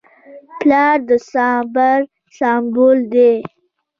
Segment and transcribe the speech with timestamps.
[0.59, 1.97] پلار د صبر
[2.37, 3.33] سمبول دی.